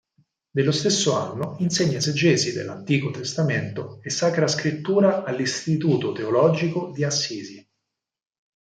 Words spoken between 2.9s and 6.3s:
Testamento e sacra scrittura all'istituto